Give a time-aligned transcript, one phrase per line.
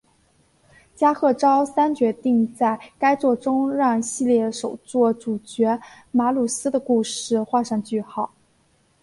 [0.95, 8.33] 加贺昭三决定在该作中让系列首作主角马鲁斯的故事画上句号。